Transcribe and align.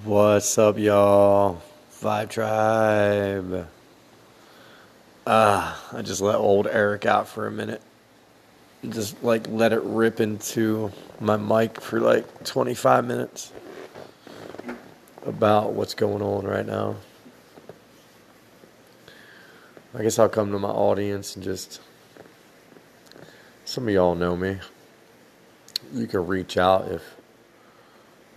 What's 0.00 0.56
up, 0.56 0.78
y'all? 0.78 1.62
Vibe 2.00 2.30
Tribe. 2.30 3.68
Ah, 5.26 5.80
I 5.92 6.02
just 6.02 6.22
let 6.22 6.36
old 6.36 6.66
Eric 6.66 7.04
out 7.04 7.28
for 7.28 7.46
a 7.46 7.50
minute. 7.52 7.80
Just 8.88 9.22
like 9.22 9.46
let 9.48 9.72
it 9.72 9.82
rip 9.82 10.18
into 10.18 10.90
my 11.20 11.36
mic 11.36 11.78
for 11.78 12.00
like 12.00 12.42
25 12.42 13.04
minutes 13.04 13.52
about 15.26 15.74
what's 15.74 15.94
going 15.94 16.22
on 16.22 16.46
right 16.46 16.66
now. 16.66 16.96
I 19.94 20.02
guess 20.02 20.18
I'll 20.18 20.28
come 20.28 20.50
to 20.52 20.58
my 20.58 20.70
audience 20.70 21.36
and 21.36 21.44
just. 21.44 21.80
Some 23.66 23.86
of 23.86 23.94
y'all 23.94 24.14
know 24.16 24.36
me. 24.36 24.58
You 25.92 26.06
can 26.06 26.26
reach 26.26 26.56
out 26.56 26.90
if 26.90 27.02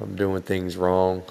I'm 0.02 0.16
doing 0.16 0.44
things 0.44 0.76
wrong. 0.78 1.24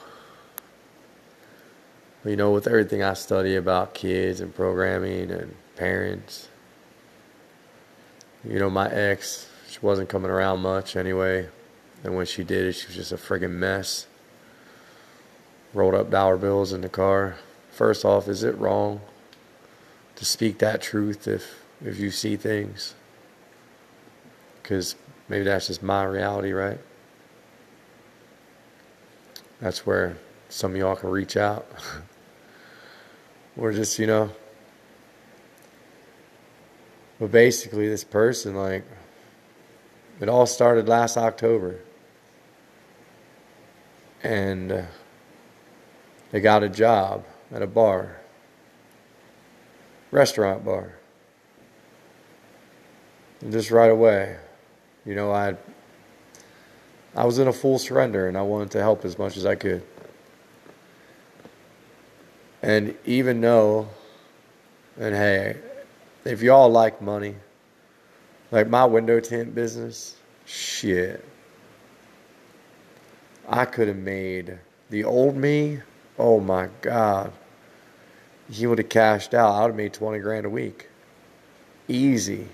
You 2.24 2.36
know, 2.36 2.52
with 2.52 2.66
everything 2.66 3.02
I 3.02 3.12
study 3.12 3.54
about 3.54 3.92
kids 3.92 4.40
and 4.40 4.54
programming 4.54 5.30
and 5.30 5.54
parents, 5.76 6.48
you 8.42 8.58
know, 8.58 8.70
my 8.70 8.90
ex, 8.90 9.50
she 9.68 9.78
wasn't 9.82 10.08
coming 10.08 10.30
around 10.30 10.60
much 10.60 10.96
anyway. 10.96 11.48
And 12.02 12.16
when 12.16 12.24
she 12.24 12.42
did, 12.42 12.74
she 12.74 12.86
was 12.86 12.96
just 12.96 13.12
a 13.12 13.16
friggin' 13.16 13.50
mess. 13.50 14.06
Rolled 15.74 15.94
up 15.94 16.10
dollar 16.10 16.38
bills 16.38 16.72
in 16.72 16.80
the 16.80 16.88
car. 16.88 17.36
First 17.70 18.06
off, 18.06 18.26
is 18.26 18.42
it 18.42 18.56
wrong 18.56 19.02
to 20.16 20.24
speak 20.24 20.58
that 20.58 20.80
truth 20.80 21.28
if, 21.28 21.62
if 21.84 21.98
you 21.98 22.10
see 22.10 22.36
things? 22.36 22.94
Because 24.62 24.96
maybe 25.28 25.44
that's 25.44 25.66
just 25.66 25.82
my 25.82 26.04
reality, 26.04 26.52
right? 26.52 26.78
That's 29.60 29.84
where 29.84 30.16
some 30.48 30.72
of 30.72 30.76
y'all 30.78 30.96
can 30.96 31.10
reach 31.10 31.36
out. 31.36 31.66
Or 33.56 33.72
just, 33.72 33.98
you 33.98 34.06
know. 34.06 34.30
But 37.18 37.30
basically, 37.30 37.88
this 37.88 38.04
person, 38.04 38.54
like, 38.54 38.84
it 40.20 40.28
all 40.28 40.46
started 40.46 40.88
last 40.88 41.16
October. 41.16 41.78
And 44.22 44.72
uh, 44.72 44.82
they 46.30 46.40
got 46.40 46.62
a 46.62 46.68
job 46.68 47.24
at 47.52 47.62
a 47.62 47.66
bar, 47.66 48.20
restaurant 50.10 50.64
bar. 50.64 50.94
And 53.40 53.52
just 53.52 53.70
right 53.70 53.90
away, 53.90 54.36
you 55.04 55.14
know, 55.14 55.30
I 55.30 55.56
I 57.14 57.24
was 57.24 57.38
in 57.38 57.46
a 57.46 57.52
full 57.52 57.78
surrender 57.78 58.26
and 58.26 58.36
I 58.36 58.42
wanted 58.42 58.70
to 58.72 58.80
help 58.80 59.04
as 59.04 59.18
much 59.18 59.36
as 59.36 59.46
I 59.46 59.54
could. 59.54 59.82
And 62.64 62.96
even 63.04 63.42
though, 63.42 63.86
and 64.98 65.14
hey, 65.14 65.58
if 66.24 66.40
y'all 66.40 66.70
like 66.70 67.02
money, 67.02 67.34
like 68.50 68.68
my 68.68 68.86
window 68.86 69.20
tint 69.20 69.54
business, 69.54 70.16
shit, 70.46 71.22
I 73.46 73.66
could 73.66 73.88
have 73.88 73.98
made 73.98 74.58
the 74.88 75.04
old 75.04 75.36
me, 75.36 75.80
oh 76.18 76.40
my 76.40 76.70
God, 76.80 77.32
he 78.50 78.66
would 78.66 78.78
have 78.78 78.88
cashed 78.88 79.34
out. 79.34 79.52
I 79.52 79.60
would 79.60 79.72
have 79.72 79.76
made 79.76 79.92
20 79.92 80.18
grand 80.20 80.46
a 80.46 80.50
week. 80.50 80.88
Easy. 81.86 82.48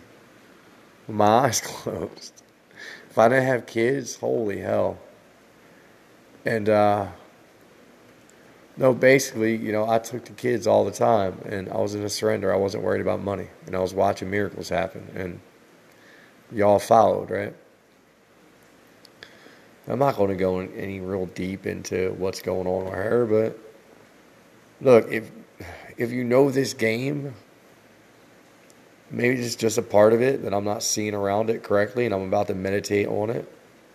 With 1.07 1.17
my 1.17 1.25
eyes 1.47 1.61
closed. 1.61 2.43
If 3.09 3.17
I 3.17 3.29
didn't 3.29 3.47
have 3.47 3.65
kids, 3.65 4.17
holy 4.17 4.59
hell. 4.59 4.99
And, 6.45 6.69
uh, 6.69 7.07
no, 8.81 8.95
basically, 8.95 9.55
you 9.57 9.73
know, 9.73 9.89
I 9.89 9.99
took 9.99 10.25
the 10.25 10.33
kids 10.33 10.67
all 10.67 10.87
the 10.87 10.91
time, 10.91 11.39
and 11.45 11.69
I 11.69 11.77
was 11.77 11.95
in 11.95 12.03
a 12.03 12.09
surrender. 12.09 12.51
I 12.51 12.57
wasn't 12.57 12.83
worried 12.83 13.03
about 13.03 13.23
money, 13.23 13.49
and 13.67 13.77
I 13.77 13.79
was 13.79 13.93
watching 13.93 14.31
miracles 14.31 14.71
happen, 14.71 15.07
and 15.15 15.39
y'all 16.51 16.79
followed, 16.79 17.31
right? 17.31 17.55
I'm 19.87 19.99
not 19.99 20.17
going 20.17 20.31
to 20.31 20.37
go 20.37 20.61
in 20.61 20.73
any 20.73 21.01
real 21.01 21.27
deep 21.27 21.67
into 21.67 22.15
what's 22.17 22.41
going 22.41 22.67
on 22.67 22.87
with 22.87 22.95
her, 22.95 23.27
but 23.27 23.59
look, 24.81 25.13
if 25.13 25.31
if 25.99 26.11
you 26.11 26.25
know 26.25 26.51
this 26.51 26.73
game, 26.73 27.35
maybe 29.11 29.39
it's 29.39 29.57
just 29.57 29.77
a 29.77 29.83
part 29.83 30.15
of 30.15 30.23
it 30.23 30.43
that 30.45 30.55
I'm 30.55 30.65
not 30.65 30.83
seeing 30.83 31.15
around 31.15 31.51
it 31.51 31.63
correctly, 31.63 32.07
and 32.07 32.15
I'm 32.15 32.23
about 32.23 32.47
to 32.47 32.55
meditate 32.55 33.09
on 33.09 33.29
it. 33.29 33.47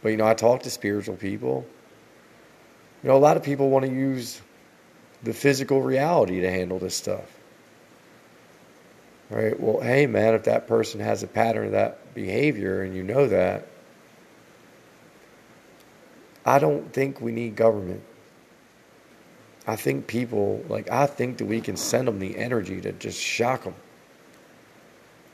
But 0.04 0.10
you 0.10 0.18
know, 0.18 0.28
I 0.28 0.36
talk 0.36 0.62
to 0.64 0.70
spiritual 0.70 1.16
people. 1.16 1.66
You 3.02 3.10
know, 3.10 3.18
a 3.18 3.18
lot 3.18 3.36
of 3.36 3.42
people 3.42 3.72
want 3.72 3.86
to 3.86 3.92
use 3.92 4.42
the 5.26 5.34
physical 5.34 5.82
reality 5.82 6.42
to 6.42 6.50
handle 6.50 6.80
this 6.80 6.96
stuff. 6.96 7.26
All 9.32 9.38
right, 9.38 9.60
well, 9.60 9.82
hey, 9.82 10.06
man, 10.06 10.36
if 10.36 10.44
that 10.44 10.68
person 10.68 11.00
has 11.00 11.24
a 11.24 11.28
pattern 11.28 11.66
of 11.66 11.72
that 11.72 12.14
behavior 12.14 12.84
and 12.84 12.96
you 12.96 13.02
know 13.04 13.28
that, 13.28 13.68
I 16.46 16.60
don't 16.60 16.94
think 16.94 17.20
we 17.20 17.32
need 17.32 17.56
government. 17.56 18.04
I 19.66 19.76
think 19.76 20.06
people, 20.06 20.64
like, 20.70 20.92
I 20.92 21.08
think 21.08 21.40
that 21.40 21.46
we 21.46 21.60
can 21.60 21.76
send 21.76 22.08
them 22.08 22.20
the 22.20 22.38
energy 22.38 22.80
to 22.82 22.92
just 22.92 23.20
shock 23.20 23.64
them. 23.64 23.74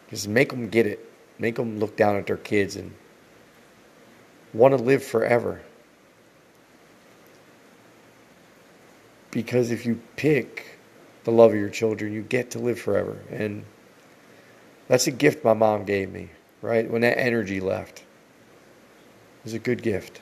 Just 0.09 0.29
make 0.29 0.49
them 0.49 0.69
get 0.69 0.87
it. 0.87 1.05
Make 1.37 1.55
them 1.55 1.79
look 1.79 1.97
down 1.97 2.15
at 2.15 2.27
their 2.27 2.37
kids 2.37 2.77
and 2.77 2.93
want 4.53 4.77
to 4.77 4.81
live 4.81 5.03
forever. 5.03 5.61
Because 9.31 9.71
if 9.71 9.85
you 9.85 10.01
pick 10.17 10.77
the 11.23 11.31
love 11.31 11.51
of 11.51 11.57
your 11.57 11.69
children, 11.69 12.13
you 12.13 12.21
get 12.21 12.51
to 12.51 12.59
live 12.59 12.79
forever. 12.79 13.17
And 13.29 13.63
that's 14.87 15.07
a 15.07 15.11
gift 15.11 15.43
my 15.43 15.53
mom 15.53 15.85
gave 15.85 16.11
me, 16.11 16.29
right? 16.61 16.89
When 16.89 17.01
that 17.01 17.17
energy 17.17 17.61
left. 17.61 17.99
It 17.99 19.45
was 19.45 19.53
a 19.53 19.59
good 19.59 19.81
gift. 19.81 20.21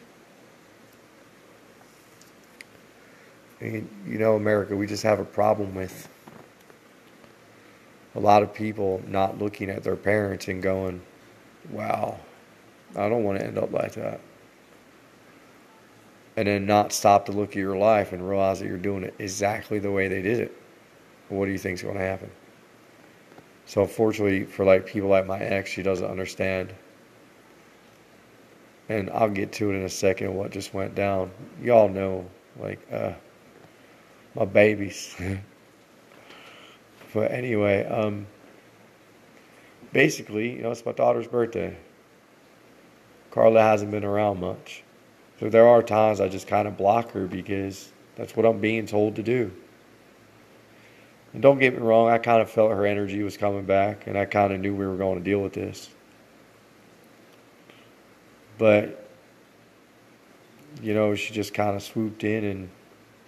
And, 3.59 3.90
you 4.08 4.18
know, 4.18 4.36
America, 4.36 4.75
we 4.75 4.88
just 4.88 5.03
have 5.03 5.19
a 5.19 5.25
problem 5.25 5.75
with 5.75 6.08
a 8.16 8.19
lot 8.19 8.44
of 8.44 8.53
people 8.53 9.02
not 9.08 9.38
looking 9.38 9.69
at 9.69 9.84
their 9.84 9.96
parents 9.96 10.48
and 10.48 10.62
going, 10.62 11.02
wow, 11.72 12.19
I 12.96 13.09
don't 13.09 13.24
want 13.24 13.40
to 13.40 13.46
end 13.46 13.58
up 13.58 13.74
like 13.74 13.94
that 13.94 14.22
and 16.39 16.47
then 16.47 16.66
not 16.66 16.94
stop 16.94 17.25
to 17.25 17.33
look 17.33 17.50
at 17.50 17.55
your 17.57 17.75
life 17.75 18.13
and 18.13 18.25
realize 18.25 18.61
that 18.61 18.67
you're 18.67 18.77
doing 18.77 19.03
it 19.03 19.13
exactly 19.19 19.77
the 19.77 19.91
way 19.91 20.07
they 20.07 20.22
did 20.22 20.39
it. 20.39 20.57
What 21.27 21.47
do 21.47 21.51
you 21.51 21.57
think 21.57 21.73
is 21.73 21.83
going 21.83 21.97
to 21.97 22.01
happen? 22.01 22.31
So 23.66 23.81
unfortunately, 23.81 24.45
for 24.45 24.63
like 24.63 24.85
people 24.85 25.09
like 25.09 25.25
my 25.25 25.38
ex, 25.38 25.69
she 25.69 25.83
doesn't 25.83 26.09
understand. 26.09 26.73
And 28.88 29.09
I'll 29.09 29.29
get 29.29 29.51
to 29.51 29.69
it 29.69 29.75
in 29.75 29.83
a 29.83 29.89
second. 29.89 30.33
What 30.33 30.51
just 30.51 30.73
went 30.73 30.95
down? 30.95 31.29
Y'all 31.61 31.89
know, 31.89 32.25
like, 32.57 32.79
uh, 32.89 33.11
my 34.33 34.45
babies. 34.45 35.13
but 37.13 37.33
anyway, 37.33 37.83
um, 37.83 38.25
basically, 39.91 40.56
you 40.56 40.61
know, 40.61 40.71
it's 40.71 40.85
my 40.85 40.94
daughter's 40.94 41.27
birthday. 41.27 41.75
Carla 43.29 43.61
hasn't 43.61 43.91
been 43.91 44.06
around 44.06 44.39
much. 44.39 44.85
So 45.39 45.50
there 45.50 45.67
are 45.67 45.81
times 45.81 46.19
I 46.19 46.27
just 46.27 46.47
kind 46.47 46.67
of 46.67 46.77
block 46.77 47.11
her 47.11 47.25
because 47.25 47.89
that's 48.16 48.35
what 48.35 48.45
I'm 48.45 48.59
being 48.59 48.85
told 48.85 49.16
to 49.16 49.23
do. 49.23 49.51
And 51.31 51.41
don't 51.41 51.59
get 51.59 51.73
me 51.73 51.79
wrong, 51.79 52.09
I 52.09 52.17
kind 52.17 52.41
of 52.41 52.50
felt 52.50 52.72
her 52.72 52.85
energy 52.85 53.23
was 53.23 53.38
coming 53.38 53.63
back, 53.63 54.07
and 54.07 54.17
I 54.17 54.25
kind 54.25 54.51
of 54.51 54.59
knew 54.59 54.75
we 54.75 54.85
were 54.85 54.97
going 54.97 55.17
to 55.17 55.23
deal 55.23 55.39
with 55.39 55.53
this. 55.53 55.89
But, 58.57 59.07
you 60.81 60.94
know, 60.94 61.16
she 61.16 61.33
just 61.33 61.53
kind 61.53 61.75
of 61.75 61.83
swooped 61.83 62.23
in 62.23 62.44
and 62.44 62.69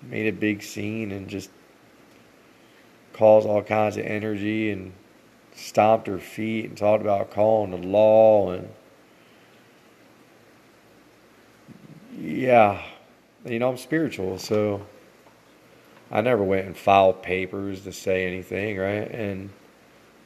made 0.01 0.27
a 0.27 0.35
big 0.35 0.63
scene 0.63 1.11
and 1.11 1.29
just 1.29 1.49
caused 3.13 3.47
all 3.47 3.61
kinds 3.61 3.97
of 3.97 4.05
energy 4.05 4.71
and 4.71 4.91
stomped 5.53 6.07
her 6.07 6.17
feet 6.17 6.65
and 6.65 6.77
talked 6.77 7.01
about 7.01 7.29
calling 7.29 7.71
the 7.71 7.77
law 7.77 8.51
and 8.51 8.67
yeah, 12.41 12.81
you 13.45 13.59
know, 13.59 13.69
I'm 13.69 13.77
spiritual, 13.77 14.39
so 14.39 14.83
I 16.09 16.21
never 16.21 16.43
went 16.43 16.65
and 16.65 16.75
filed 16.75 17.21
papers 17.21 17.83
to 17.83 17.91
say 17.91 18.25
anything, 18.25 18.79
right? 18.79 19.09
And 19.11 19.51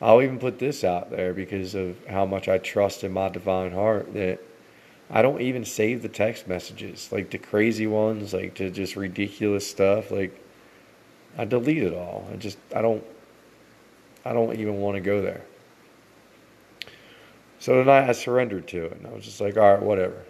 I'll 0.02 0.22
even 0.22 0.40
put 0.40 0.58
this 0.58 0.86
out 0.86 1.12
there 1.12 1.34
because 1.34 1.76
of 1.76 1.98
how 2.08 2.26
much 2.26 2.48
I 2.48 2.58
trust 2.58 3.04
in 3.04 3.12
my 3.12 3.28
divine 3.28 3.74
heart 3.74 4.14
that 4.14 4.40
I 5.10 5.22
don't 5.22 5.42
even 5.42 5.66
save 5.66 6.04
the 6.04 6.10
text 6.10 6.48
messages, 6.48 7.12
like 7.12 7.32
the 7.32 7.38
crazy 7.38 7.86
ones, 7.86 8.34
like 8.34 8.56
to 8.56 8.72
just 8.72 8.96
ridiculous 8.96 9.70
stuff. 9.70 10.10
Like 10.10 10.42
I 11.38 11.44
delete 11.44 11.84
it 11.84 11.94
all. 11.94 12.26
I 12.32 12.38
just 12.38 12.58
I 12.74 12.82
don't 12.82 13.04
I 14.24 14.32
don't 14.32 14.58
even 14.58 14.78
want 14.78 14.96
to 14.96 15.02
go 15.02 15.22
there. 15.22 15.44
So 17.60 17.74
tonight 17.74 18.10
I 18.10 18.14
surrendered 18.14 18.70
to 18.70 18.86
it, 18.86 18.94
and 18.94 19.06
I 19.06 19.12
was 19.12 19.26
just 19.26 19.42
like, 19.42 19.58
all 19.58 19.74
right, 19.74 19.84
whatever. 19.84 20.24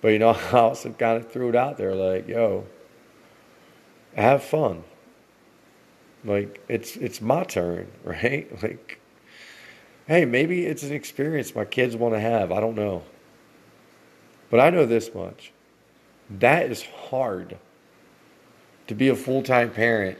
But 0.00 0.08
you 0.08 0.18
know, 0.18 0.30
I 0.30 0.58
also 0.58 0.90
kind 0.92 1.16
of 1.16 1.30
threw 1.30 1.48
it 1.48 1.56
out 1.56 1.76
there 1.76 1.94
like, 1.94 2.28
yo, 2.28 2.66
have 4.14 4.42
fun. 4.42 4.84
Like 6.24 6.62
it's 6.68 6.96
it's 6.96 7.20
my 7.20 7.44
turn, 7.44 7.90
right? 8.04 8.50
Like 8.62 9.00
hey, 10.06 10.24
maybe 10.24 10.64
it's 10.66 10.82
an 10.82 10.92
experience 10.92 11.54
my 11.54 11.64
kids 11.64 11.94
want 11.94 12.14
to 12.14 12.20
have. 12.20 12.50
I 12.50 12.60
don't 12.60 12.74
know. 12.74 13.04
But 14.50 14.60
I 14.60 14.70
know 14.70 14.86
this 14.86 15.14
much. 15.14 15.52
That 16.30 16.70
is 16.70 16.82
hard 16.82 17.58
to 18.86 18.94
be 18.94 19.08
a 19.08 19.14
full-time 19.14 19.70
parent 19.70 20.18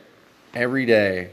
every 0.53 0.85
day 0.85 1.31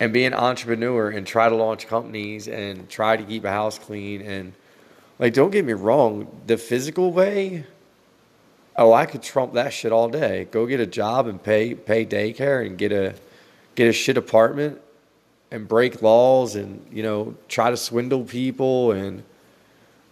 and 0.00 0.12
be 0.12 0.24
an 0.24 0.34
entrepreneur 0.34 1.10
and 1.10 1.24
try 1.26 1.48
to 1.48 1.54
launch 1.54 1.86
companies 1.86 2.48
and 2.48 2.88
try 2.88 3.16
to 3.16 3.22
keep 3.22 3.44
a 3.44 3.50
house 3.50 3.78
clean 3.78 4.20
and 4.22 4.52
like 5.18 5.32
don't 5.32 5.50
get 5.50 5.64
me 5.64 5.72
wrong 5.72 6.26
the 6.46 6.56
physical 6.56 7.12
way 7.12 7.64
oh 8.78 8.92
i 8.92 9.04
could 9.04 9.22
trump 9.22 9.52
that 9.54 9.72
shit 9.72 9.92
all 9.92 10.08
day. 10.08 10.46
Go 10.50 10.64
get 10.64 10.80
a 10.80 10.86
job 10.86 11.26
and 11.26 11.42
pay 11.42 11.74
pay 11.74 12.06
daycare 12.06 12.64
and 12.64 12.78
get 12.78 12.92
a 12.92 13.14
get 13.74 13.88
a 13.88 13.92
shit 13.92 14.16
apartment 14.16 14.80
and 15.50 15.68
break 15.68 16.00
laws 16.00 16.54
and 16.54 16.86
you 16.90 17.02
know 17.02 17.34
try 17.48 17.70
to 17.70 17.76
swindle 17.76 18.24
people 18.24 18.92
and 18.92 19.22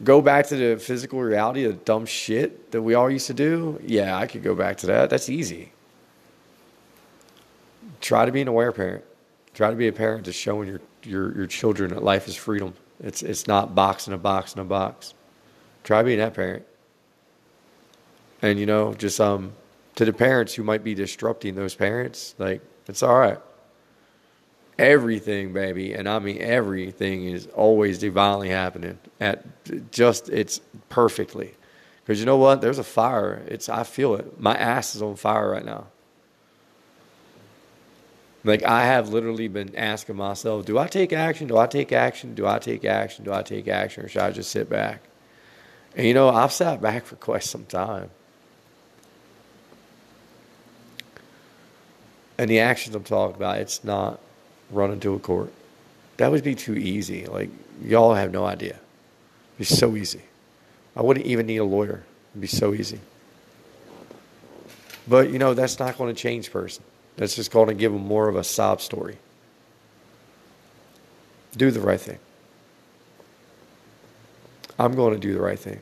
go 0.05 0.21
back 0.21 0.47
to 0.49 0.57
the 0.57 0.79
physical 0.79 1.23
reality 1.23 1.65
of 1.65 1.85
dumb 1.85 2.05
shit 2.05 2.71
that 2.73 2.83
we 2.83 2.93
all 2.93 3.11
used 3.11 3.29
to 3.29 3.35
do. 3.35 3.81
Yeah 3.87 4.17
i 4.19 4.27
could 4.27 4.43
go 4.43 4.55
back 4.55 4.77
to 4.79 4.87
that. 4.89 5.09
That's 5.09 5.31
easy. 5.31 5.73
Try 8.01 8.27
to 8.27 8.33
be 8.33 8.43
an 8.43 8.49
aware 8.49 8.73
parent. 8.73 9.05
Try 9.55 9.71
to 9.71 9.77
be 9.77 9.89
a 9.89 9.93
parent 9.93 10.25
just 10.25 10.39
showing 10.39 10.69
your 10.69 10.81
your, 11.05 11.35
your 11.37 11.47
children 11.47 11.91
that 11.91 12.03
life 12.03 12.27
is 12.27 12.35
freedom 12.35 12.75
it's 13.01 13.23
it's 13.23 13.47
not 13.47 13.75
box 13.75 14.07
in 14.07 14.13
a 14.13 14.19
box 14.19 14.55
in 14.55 14.61
a 14.61 14.65
box 14.65 15.15
try 15.85 16.03
being 16.03 16.19
that 16.19 16.35
parent 16.35 16.65
and 18.43 18.59
you 18.59 18.67
know 18.67 18.95
just 18.95 19.21
um 19.21 19.53
to 19.95 20.05
the 20.05 20.13
parents 20.13 20.55
who 20.55 20.63
might 20.63 20.85
be 20.85 20.95
disrupting 20.95 21.55
those 21.55 21.75
parents 21.75 22.35
like 22.39 22.61
it's 22.89 23.03
all 23.03 23.19
right 23.19 23.39
everything, 24.79 25.53
baby, 25.53 25.95
and 25.95 26.09
I 26.09 26.19
mean 26.19 26.39
everything 26.41 27.25
is 27.27 27.47
always 27.49 27.99
divinely 27.99 28.49
happening 28.51 28.99
at 29.21 29.45
just 29.91 30.29
it's 30.29 30.61
perfectly. 30.89 31.55
Because 32.03 32.21
you 32.21 32.27
know 32.27 32.37
what? 32.37 32.61
There's 32.61 32.79
a 32.79 32.85
fire. 32.85 33.43
It's 33.49 33.69
I 33.69 33.83
feel 33.83 34.15
it. 34.15 34.41
My 34.41 34.57
ass 34.57 34.95
is 34.95 35.03
on 35.03 35.17
fire 35.17 35.51
right 35.51 35.65
now. 35.65 35.87
Like 38.47 38.63
I 38.63 38.85
have 38.85 39.09
literally 39.09 39.49
been 39.49 39.75
asking 39.75 40.15
myself, 40.15 40.65
do 40.67 40.79
I 40.79 40.87
take 40.87 41.13
action? 41.13 41.49
Do 41.49 41.59
I 41.59 41.67
take 41.67 41.91
action? 41.91 42.37
Do 42.37 42.47
I 42.47 42.61
take 42.61 42.85
action? 42.85 43.25
Do 43.25 43.33
I 43.33 43.43
take 43.43 43.67
action? 43.67 44.05
Or 44.05 44.09
should 44.09 44.23
I 44.23 44.31
just 44.31 44.53
sit 44.53 44.71
back? 44.71 45.03
And 45.97 46.07
you 46.07 46.15
know, 46.15 46.29
I've 46.29 46.53
sat 46.53 46.81
back 46.81 47.07
for 47.07 47.17
quite 47.17 47.43
some 47.43 47.65
time. 47.65 48.11
And 52.39 52.49
the 52.49 52.61
actions 52.61 52.95
I'm 52.95 53.03
talking 53.03 53.35
about, 53.35 53.59
it's 53.59 53.83
not 53.83 54.21
run 54.71 54.93
into 54.93 55.15
a 55.15 55.19
court. 55.19 55.53
That 56.19 56.31
would 56.31 56.45
be 56.45 56.55
too 56.55 56.75
easy. 56.75 57.27
Like, 57.27 57.51
y'all 57.83 58.15
have 58.15 58.31
no 58.31 58.45
idea. 58.45 58.79
It'd 59.57 59.59
be 59.59 59.65
so 59.65 59.97
easy. 59.97 60.21
I 60.95 61.03
wouldn't 61.03 61.27
even 61.27 61.47
need 61.47 61.57
a 61.57 61.65
lawyer. 61.65 62.05
It'd 62.33 62.41
be 62.43 62.47
so 62.47 62.75
easy. 62.75 63.01
But, 65.09 65.31
you 65.31 65.39
know, 65.39 65.55
that's 65.55 65.79
not 65.79 65.97
going 65.97 66.15
to 66.15 66.21
change 66.21 66.53
person. 66.53 66.85
That's 67.17 67.35
just 67.35 67.51
going 67.51 67.69
to 67.69 67.75
give 67.75 67.93
them 67.93 68.07
more 68.07 68.29
of 68.29 68.37
a 68.37 68.45
sob 68.45 68.81
story. 68.81 69.19
Do 71.57 71.71
the 71.71 71.81
right 71.81 72.01
thing. 72.01 72.19
I'm 74.79 74.95
going 74.95 75.15
to 75.15 75.21
do 75.21 75.33
the 75.33 75.41
right 75.41 75.59
thing. 75.59 75.81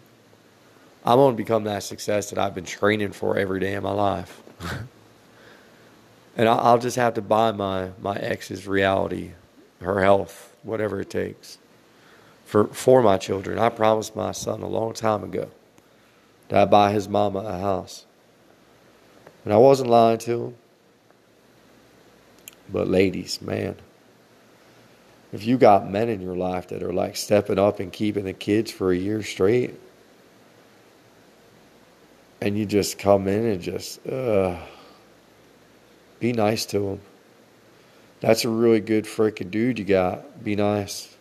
I'm 1.05 1.17
going 1.17 1.35
to 1.35 1.37
become 1.37 1.65
that 1.65 1.83
success 1.83 2.31
that 2.31 2.39
I've 2.39 2.55
been 2.55 2.65
training 2.65 3.13
for 3.13 3.37
every 3.37 3.61
day 3.61 3.75
of 3.75 3.83
my 3.83 3.91
life. 3.91 4.43
and 6.37 6.49
I'll 6.49 6.79
just 6.79 6.97
have 6.97 7.15
to 7.15 7.23
buy 7.23 7.53
my 7.53 7.91
my 8.01 8.17
ex's 8.17 8.67
reality, 8.67 9.33
her 9.81 10.01
health, 10.03 10.55
whatever 10.63 11.01
it 11.01 11.11
takes, 11.11 11.59
for 12.45 12.67
for 12.69 13.03
my 13.03 13.19
children. 13.19 13.59
I 13.59 13.69
promised 13.69 14.17
my 14.17 14.33
son 14.33 14.63
a 14.63 14.69
long 14.69 14.95
time 14.95 15.25
ago 15.25 15.51
that 16.49 16.63
I'd 16.63 16.71
buy 16.71 16.93
his 16.93 17.09
mama 17.09 17.41
a 17.41 17.59
house, 17.59 18.07
and 19.45 19.53
I 19.53 19.57
wasn't 19.57 19.91
lying 19.91 20.19
to 20.19 20.45
him. 20.45 20.55
But 22.71 22.89
ladies, 22.89 23.43
man, 23.43 23.77
if 25.33 25.45
you 25.45 25.59
got 25.59 25.91
men 25.91 26.09
in 26.09 26.21
your 26.21 26.37
life 26.37 26.69
that 26.69 26.83
are 26.83 26.93
like 26.93 27.17
stepping 27.17 27.59
up 27.59 27.81
and 27.81 27.93
keeping 27.93 28.25
the 28.25 28.33
kids 28.33 28.71
for 28.71 28.93
a 28.93 28.97
year 28.97 29.23
straight, 29.23 29.75
and 32.41 32.59
you 32.59 32.67
just 32.67 32.99
come 32.99 33.29
in 33.29 33.45
and 33.47 33.61
just. 33.63 34.07
Uh, 34.07 34.59
be 36.25 36.33
nice 36.33 36.65
to 36.65 36.79
them. 36.79 37.01
That's 38.21 38.47
a 38.47 38.49
really 38.49 38.81
good 38.81 39.05
freaking 39.05 39.51
dude 39.51 39.79
you 39.79 39.85
got. 39.85 40.43
Be 40.43 40.57
nice. 40.57 41.15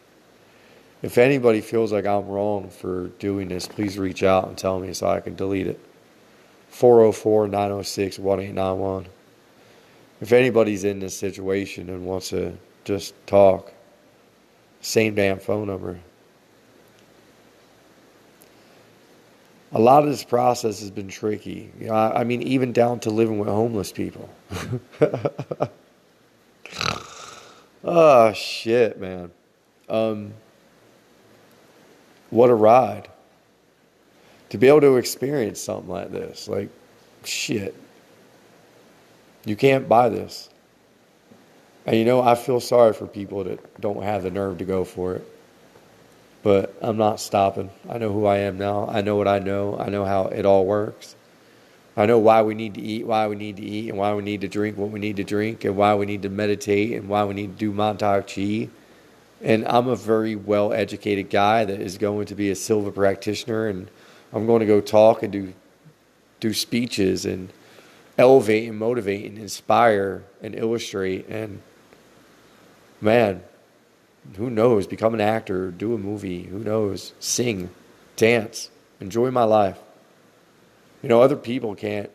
If 1.01 1.17
anybody 1.17 1.59
feels 1.59 1.91
like 1.91 2.05
I'm 2.05 2.25
wrong 2.27 2.69
for 2.69 3.07
doing 3.19 3.49
this, 3.49 3.67
please 3.67 3.97
reach 3.97 4.23
out 4.23 4.47
and 4.47 4.57
tell 4.57 4.79
me 4.79 4.93
so 4.93 5.07
I 5.07 5.19
can 5.19 5.35
delete 5.35 5.67
it. 5.67 5.77
404 6.69 7.47
906 7.49 8.17
1891. 8.17 9.07
If 10.21 10.31
anybody's 10.31 10.83
in 10.83 10.99
this 10.99 11.17
situation 11.17 11.89
and 11.89 12.05
wants 12.05 12.29
to 12.29 12.57
just 12.85 13.13
talk, 13.27 13.73
same 14.81 15.15
damn 15.15 15.39
phone 15.39 15.67
number 15.67 15.99
a 19.73 19.79
lot 19.79 20.03
of 20.03 20.09
this 20.09 20.23
process 20.23 20.79
has 20.79 20.91
been 20.91 21.07
tricky. 21.07 21.71
You 21.79 21.87
know, 21.87 21.93
I, 21.93 22.21
I 22.21 22.23
mean, 22.23 22.43
even 22.43 22.71
down 22.73 22.99
to 23.01 23.09
living 23.09 23.39
with 23.39 23.49
homeless 23.49 23.91
people. 23.91 24.29
oh 27.83 28.33
shit, 28.35 28.99
man. 28.99 29.31
Um, 29.89 30.33
what 32.29 32.49
a 32.49 32.55
ride 32.55 33.09
to 34.49 34.57
be 34.57 34.67
able 34.67 34.81
to 34.81 34.97
experience 34.97 35.59
something 35.59 35.89
like 35.89 36.11
this. 36.11 36.47
Like, 36.47 36.69
shit. 37.23 37.75
You 39.45 39.55
can't 39.55 39.89
buy 39.89 40.09
this. 40.09 40.49
And 41.85 41.97
you 41.97 42.05
know, 42.05 42.21
I 42.21 42.35
feel 42.35 42.59
sorry 42.59 42.93
for 42.93 43.07
people 43.07 43.43
that 43.43 43.81
don't 43.81 44.03
have 44.03 44.23
the 44.23 44.31
nerve 44.31 44.57
to 44.59 44.65
go 44.65 44.85
for 44.85 45.15
it 45.15 45.27
but 46.43 46.75
I'm 46.81 46.97
not 46.97 47.21
stopping. 47.21 47.69
I 47.89 47.97
know 47.97 48.11
who 48.11 48.25
I 48.25 48.39
am 48.39 48.57
now. 48.57 48.87
I 48.87 49.01
know 49.01 49.15
what 49.15 49.29
I 49.29 49.39
know. 49.39 49.77
I 49.79 49.89
know 49.89 50.03
how 50.03 50.25
it 50.25 50.45
all 50.45 50.65
works. 50.65 51.15
I 51.95 52.05
know 52.05 52.19
why 52.19 52.41
we 52.41 52.53
need 52.53 52.73
to 52.73 52.81
eat, 52.81 53.07
why 53.07 53.27
we 53.27 53.35
need 53.35 53.55
to 53.57 53.63
eat, 53.63 53.89
and 53.89 53.97
why 53.97 54.13
we 54.13 54.23
need 54.23 54.41
to 54.41 54.47
drink 54.47 54.77
what 54.77 54.89
we 54.89 54.99
need 54.99 55.15
to 55.17 55.23
drink, 55.23 55.63
and 55.63 55.77
why 55.77 55.95
we 55.95 56.05
need 56.05 56.23
to 56.23 56.29
meditate, 56.29 56.93
and 56.93 57.07
why 57.07 57.23
we 57.23 57.33
need 57.33 57.57
to 57.57 57.57
do 57.57 57.71
Muay 57.71 58.27
Chi. 58.27 58.69
And 59.41 59.65
I'm 59.67 59.87
a 59.87 59.95
very 59.95 60.35
well 60.35 60.73
educated 60.73 61.29
guy 61.29 61.65
that 61.65 61.79
is 61.79 61.97
going 61.97 62.25
to 62.27 62.35
be 62.35 62.49
a 62.49 62.55
Silva 62.55 62.91
practitioner, 62.91 63.67
and 63.67 63.89
I'm 64.33 64.45
going 64.45 64.59
to 64.59 64.65
go 64.65 64.81
talk 64.81 65.23
and 65.23 65.31
do 65.31 65.53
do 66.39 66.53
speeches 66.53 67.25
and 67.25 67.49
elevate 68.17 68.69
and 68.69 68.77
motivate 68.77 69.25
and 69.25 69.37
inspire 69.37 70.23
and 70.41 70.55
illustrate. 70.55 71.27
And 71.27 71.61
man, 73.01 73.43
who 74.35 74.49
knows, 74.49 74.87
become 74.87 75.13
an 75.13 75.21
actor, 75.21 75.71
do 75.71 75.93
a 75.93 75.97
movie, 75.97 76.43
who 76.43 76.59
knows, 76.59 77.13
sing, 77.19 77.69
dance, 78.15 78.69
enjoy 78.99 79.31
my 79.31 79.43
life. 79.43 79.79
You 81.01 81.09
know, 81.09 81.21
other 81.21 81.35
people 81.35 81.75
can't 81.75 82.09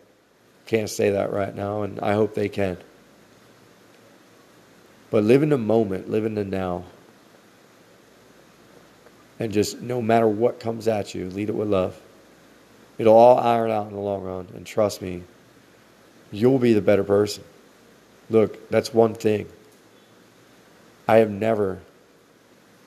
can't 0.67 0.91
say 0.91 1.11
that 1.11 1.33
right 1.33 1.55
now, 1.55 1.83
and 1.83 1.99
I 2.01 2.13
hope 2.13 2.35
they 2.35 2.51
can. 2.51 2.77
But 5.11 5.25
live 5.25 5.43
in 5.43 5.49
the 5.49 5.59
moment, 5.59 6.11
live 6.11 6.27
in 6.27 6.35
the 6.35 6.45
now. 6.45 6.85
And 9.39 9.51
just 9.51 9.81
no 9.81 10.03
matter 10.03 10.29
what 10.29 10.61
comes 10.61 10.87
at 10.87 11.15
you, 11.15 11.31
lead 11.31 11.49
it 11.49 11.55
with 11.55 11.69
love. 11.69 11.99
It'll 12.99 13.17
all 13.17 13.39
iron 13.39 13.71
out 13.71 13.87
in 13.87 13.95
the 13.95 14.01
long 14.01 14.23
run. 14.23 14.49
And 14.55 14.67
trust 14.67 15.01
me, 15.01 15.23
you'll 16.31 16.59
be 16.59 16.73
the 16.73 16.83
better 16.83 17.05
person. 17.05 17.45
Look, 18.31 18.69
that's 18.71 18.93
one 18.93 19.15
thing. 19.15 19.49
I 21.07 21.17
have 21.17 21.31
never 21.31 21.81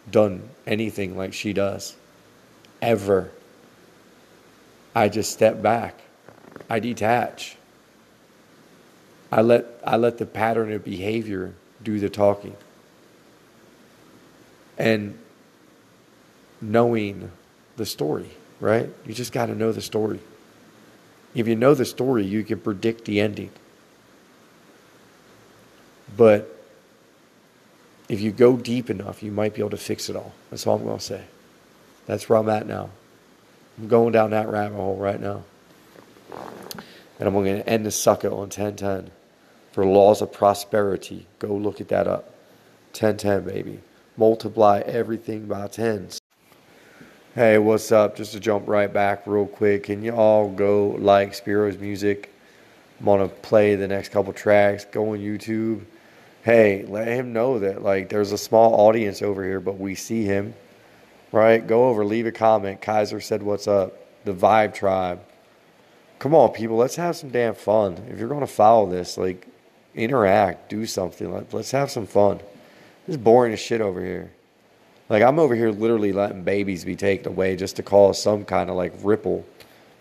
done 0.09 0.49
anything 0.67 1.17
like 1.17 1.33
she 1.33 1.53
does. 1.53 1.95
Ever. 2.81 3.31
I 4.93 5.09
just 5.09 5.31
step 5.31 5.61
back. 5.61 5.99
I 6.69 6.79
detach. 6.79 7.57
I 9.31 9.41
let 9.41 9.65
I 9.85 9.95
let 9.95 10.17
the 10.17 10.25
pattern 10.25 10.71
of 10.73 10.83
behavior 10.83 11.53
do 11.81 11.99
the 11.99 12.09
talking. 12.09 12.55
And 14.77 15.17
knowing 16.61 17.31
the 17.77 17.85
story, 17.85 18.29
right? 18.59 18.89
You 19.05 19.13
just 19.13 19.31
got 19.31 19.47
to 19.47 19.55
know 19.55 19.71
the 19.71 19.81
story. 19.81 20.19
If 21.33 21.47
you 21.47 21.55
know 21.55 21.73
the 21.73 21.85
story, 21.85 22.25
you 22.25 22.43
can 22.43 22.59
predict 22.59 23.05
the 23.05 23.21
ending. 23.21 23.51
But 26.15 26.61
if 28.09 28.19
you 28.19 28.31
go 28.31 28.57
deep 28.57 28.89
enough, 28.89 29.23
you 29.23 29.31
might 29.31 29.53
be 29.53 29.61
able 29.61 29.69
to 29.71 29.77
fix 29.77 30.09
it 30.09 30.15
all. 30.15 30.33
That's 30.49 30.67
all 30.67 30.77
I'm 30.77 30.83
going 30.83 30.97
to 30.97 31.03
say. 31.03 31.23
That's 32.05 32.27
where 32.27 32.39
I'm 32.39 32.49
at 32.49 32.67
now. 32.67 32.89
I'm 33.77 33.87
going 33.87 34.11
down 34.11 34.31
that 34.31 34.49
rabbit 34.49 34.75
hole 34.75 34.97
right 34.97 35.19
now. 35.19 35.43
And 37.19 37.27
I'm 37.27 37.33
going 37.33 37.45
to 37.45 37.69
end 37.69 37.85
the 37.85 37.91
sucker 37.91 38.27
on 38.27 38.49
1010 38.49 39.11
for 39.71 39.85
laws 39.85 40.21
of 40.21 40.33
prosperity. 40.33 41.27
Go 41.39 41.55
look 41.55 41.79
at 41.79 41.87
that 41.89 42.07
up. 42.07 42.25
1010, 42.91 43.43
baby. 43.43 43.79
Multiply 44.17 44.81
everything 44.85 45.45
by 45.45 45.67
tens. 45.67 46.20
Hey, 47.33 47.57
what's 47.59 47.93
up? 47.93 48.17
Just 48.17 48.33
to 48.33 48.41
jump 48.41 48.67
right 48.67 48.91
back 48.91 49.25
real 49.25 49.45
quick. 49.45 49.83
Can 49.83 50.03
you 50.03 50.13
all 50.13 50.49
go 50.49 50.97
like 50.99 51.33
Spiro's 51.33 51.77
music? 51.77 52.29
I'm 52.99 53.05
gonna 53.05 53.29
play 53.29 53.75
the 53.75 53.87
next 53.87 54.09
couple 54.09 54.33
tracks. 54.33 54.83
Go 54.83 55.13
on 55.13 55.19
YouTube. 55.19 55.85
Hey, 56.43 56.83
let 56.85 57.07
him 57.07 57.31
know 57.31 57.59
that 57.59 57.83
like 57.83 58.09
there's 58.09 58.33
a 58.33 58.37
small 58.37 58.73
audience 58.85 59.21
over 59.21 59.45
here, 59.45 59.61
but 59.61 59.79
we 59.79 59.95
see 59.95 60.25
him. 60.25 60.53
Right? 61.31 61.65
Go 61.65 61.87
over, 61.87 62.03
leave 62.03 62.27
a 62.27 62.33
comment. 62.33 62.81
Kaiser 62.81 63.21
said, 63.21 63.43
"What's 63.43 63.65
up?" 63.65 63.93
The 64.25 64.33
Vibe 64.33 64.73
Tribe. 64.73 65.21
Come 66.19 66.35
on, 66.35 66.49
people. 66.49 66.75
Let's 66.75 66.97
have 66.97 67.15
some 67.15 67.29
damn 67.29 67.55
fun. 67.55 67.93
If 68.09 68.19
you're 68.19 68.27
gonna 68.27 68.45
follow 68.45 68.89
this, 68.89 69.17
like, 69.17 69.47
interact, 69.95 70.69
do 70.69 70.85
something. 70.85 71.33
Let, 71.33 71.53
let's 71.53 71.71
have 71.71 71.91
some 71.91 72.07
fun. 72.07 72.41
It's 73.07 73.15
boring 73.15 73.53
as 73.53 73.59
shit 73.61 73.79
over 73.79 74.03
here. 74.03 74.31
Like 75.11 75.23
I'm 75.23 75.39
over 75.39 75.53
here 75.55 75.71
literally 75.71 76.13
letting 76.13 76.43
babies 76.43 76.85
be 76.85 76.95
taken 76.95 77.33
away 77.33 77.57
just 77.57 77.75
to 77.75 77.83
cause 77.83 78.23
some 78.23 78.45
kind 78.45 78.69
of 78.69 78.77
like 78.77 78.93
ripple 79.03 79.45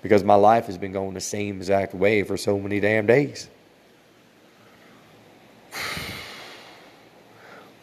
because 0.03 0.23
my 0.23 0.37
life 0.37 0.67
has 0.67 0.79
been 0.79 0.93
going 0.93 1.15
the 1.15 1.21
same 1.21 1.57
exact 1.57 1.95
way 1.95 2.23
for 2.23 2.37
so 2.37 2.61
many 2.61 2.79
damn 2.79 3.07
days. 3.07 3.51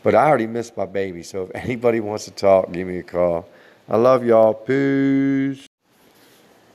But 0.03 0.15
I 0.15 0.25
already 0.25 0.47
missed 0.47 0.77
my 0.77 0.85
baby, 0.85 1.21
so 1.21 1.43
if 1.43 1.51
anybody 1.53 1.99
wants 1.99 2.23
to 2.25 2.31
talk, 2.31 2.71
give 2.71 2.87
me 2.87 2.99
a 2.99 3.03
call. 3.03 3.49
I 3.89 3.97
love 3.97 4.23
y'all. 4.23 4.53
Peace. 4.53 5.67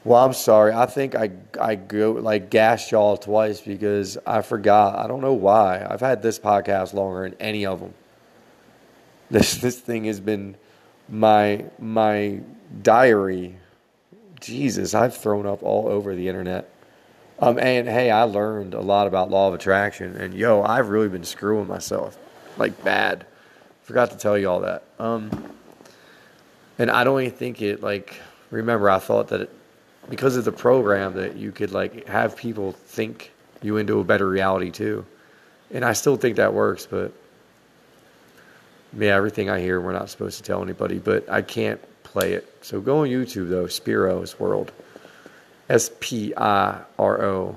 Well, 0.05 0.23
I'm 0.23 0.35
sorry. 0.35 0.75
I 0.75 0.85
think 0.85 1.15
I 1.15 1.31
I 1.59 1.77
go 1.77 2.13
like 2.13 2.51
gassed 2.51 2.93
y'all 2.93 3.17
twice 3.17 3.63
because 3.63 4.19
I 4.27 4.43
forgot. 4.43 4.99
I 4.99 5.07
don't 5.07 5.23
know 5.23 5.33
why. 5.33 5.87
I've 5.89 6.03
had 6.03 6.23
this 6.23 6.39
podcast 6.39 6.93
longer 6.93 7.23
than 7.23 7.39
any 7.41 7.65
of 7.65 7.81
them. 7.81 7.95
This 9.33 9.55
this 9.55 9.81
thing 9.81 10.05
has 10.05 10.21
been 10.21 10.57
my 11.09 11.65
my 11.79 12.41
diary. 12.83 13.57
Jesus, 14.41 14.95
I've 14.95 15.17
thrown 15.17 15.47
up 15.47 15.63
all 15.63 15.89
over 15.89 16.15
the 16.15 16.29
internet. 16.29 16.69
Um, 17.39 17.59
and 17.59 17.89
hey, 17.89 18.11
I 18.11 18.25
learned 18.25 18.75
a 18.75 18.81
lot 18.81 19.07
about 19.07 19.31
law 19.31 19.49
of 19.49 19.55
attraction, 19.55 20.17
and 20.17 20.35
yo, 20.35 20.63
I've 20.63 20.91
really 20.91 21.09
been 21.09 21.25
screwing 21.25 21.67
myself, 21.67 22.19
like 22.59 22.85
bad. 22.85 23.25
Forgot 23.85 24.11
to 24.11 24.19
tell 24.19 24.37
you 24.37 24.51
all 24.51 24.61
that. 24.61 24.85
Um, 24.99 25.31
and 26.79 26.91
I 26.91 27.03
don't 27.03 27.23
even 27.23 27.33
think 27.33 27.63
it 27.63 27.83
like. 27.83 28.21
Remember, 28.51 28.91
I 28.91 28.99
thought 28.99 29.29
that 29.29 29.41
it, 29.41 29.51
because 30.11 30.37
of 30.37 30.45
the 30.45 30.53
program 30.53 31.15
that 31.15 31.37
you 31.37 31.53
could 31.53 31.73
like 31.73 32.07
have 32.07 32.37
people 32.37 32.73
think 32.73 33.33
you 33.63 33.79
into 33.79 33.99
a 33.99 34.05
better 34.05 34.29
reality 34.29 34.71
too, 34.71 35.07
and 35.71 35.87
I 35.87 35.95
still 35.95 36.17
think 36.17 36.37
that 36.37 36.53
works, 36.53 36.85
but 36.85 37.15
yeah, 38.97 39.15
everything 39.17 39.49
I 39.49 39.61
hear, 39.61 39.81
we're 39.81 39.93
not 39.93 40.11
supposed 40.11 40.37
to 40.39 40.43
tell 40.43 40.63
anybody, 40.63 40.99
but 40.99 41.29
I 41.31 41.43
can't 41.43 41.81
play 42.03 42.35
it. 42.35 42.53
So 42.63 42.81
go 42.81 43.01
on 43.01 43.09
YouTube 43.09 43.49
though, 43.49 43.67
Spiro's 43.67 44.39
World, 44.39 44.73
S 45.69 45.91
P 46.01 46.35
I 46.37 46.81
R 46.99 47.23
O 47.23 47.57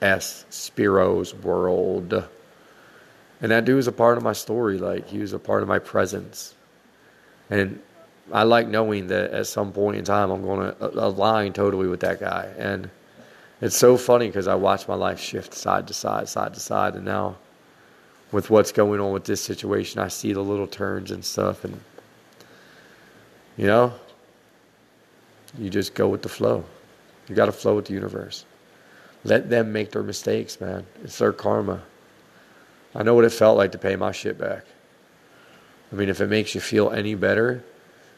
S, 0.00 0.44
Spiro's 0.50 1.34
World. 1.34 2.12
And 3.40 3.52
that 3.52 3.64
dude 3.64 3.76
was 3.76 3.86
a 3.86 3.92
part 3.92 4.16
of 4.16 4.22
my 4.22 4.32
story. 4.32 4.78
Like 4.78 5.08
he 5.08 5.18
was 5.18 5.32
a 5.32 5.38
part 5.38 5.62
of 5.62 5.68
my 5.68 5.78
presence, 5.78 6.54
and 7.50 7.80
I 8.32 8.44
like 8.44 8.66
knowing 8.68 9.08
that 9.08 9.32
at 9.32 9.46
some 9.46 9.72
point 9.72 9.96
in 9.96 10.04
time 10.04 10.30
I'm 10.30 10.42
going 10.42 10.74
to 10.74 10.98
align 10.98 11.52
totally 11.52 11.86
with 11.86 12.00
that 12.00 12.18
guy. 12.18 12.50
And 12.58 12.90
it's 13.60 13.76
so 13.76 13.96
funny 13.96 14.26
because 14.26 14.48
I 14.48 14.54
watched 14.54 14.88
my 14.88 14.94
life 14.94 15.20
shift 15.20 15.54
side 15.54 15.86
to 15.88 15.94
side, 15.94 16.28
side 16.28 16.54
to 16.54 16.60
side, 16.60 16.94
and 16.94 17.04
now 17.04 17.36
with 18.32 18.50
what's 18.50 18.72
going 18.72 19.00
on 19.00 19.12
with 19.12 19.24
this 19.24 19.42
situation. 19.42 20.00
I 20.00 20.08
see 20.08 20.32
the 20.32 20.40
little 20.40 20.66
turns 20.66 21.10
and 21.10 21.24
stuff, 21.24 21.64
and 21.64 21.80
you 23.56 23.66
know, 23.66 23.94
you 25.58 25.70
just 25.70 25.94
go 25.94 26.08
with 26.08 26.22
the 26.22 26.28
flow. 26.28 26.64
You 27.28 27.34
got 27.34 27.46
to 27.46 27.52
flow 27.52 27.76
with 27.76 27.86
the 27.86 27.94
universe. 27.94 28.44
Let 29.24 29.50
them 29.50 29.72
make 29.72 29.90
their 29.90 30.02
mistakes, 30.02 30.60
man. 30.60 30.86
It's 31.02 31.18
their 31.18 31.32
karma. 31.32 31.82
I 32.94 33.02
know 33.02 33.14
what 33.14 33.24
it 33.24 33.32
felt 33.32 33.56
like 33.56 33.72
to 33.72 33.78
pay 33.78 33.96
my 33.96 34.12
shit 34.12 34.38
back. 34.38 34.64
I 35.92 35.96
mean, 35.96 36.08
if 36.08 36.20
it 36.20 36.28
makes 36.28 36.54
you 36.54 36.60
feel 36.60 36.90
any 36.90 37.14
better, 37.14 37.64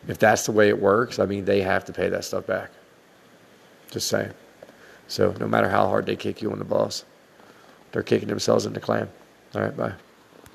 if 0.07 0.19
that's 0.19 0.47
the 0.47 0.53
way 0.53 0.69
it 0.69 0.81
works, 0.81 1.19
I 1.19 1.27
mean, 1.27 1.45
they 1.45 1.63
have 1.63 1.85
to 1.87 1.93
pay 1.93 2.09
that 2.09 2.25
stuff 2.25 2.47
back. 2.47 2.71
Just 3.91 4.09
saying. 4.09 4.33
So 5.07 5.35
no 5.41 5.49
matter 5.49 5.69
how 5.69 5.87
hard 5.87 6.07
they 6.07 6.17
kick 6.17 6.43
you 6.43 6.53
on 6.53 6.59
the 6.59 6.65
balls, 6.65 7.05
they're 7.93 8.03
kicking 8.03 8.29
themselves 8.29 8.67
in 8.67 8.75
the 8.75 8.81
clam. 8.81 9.09
All 9.55 9.63
right, 9.63 9.77
bye. 9.77 10.08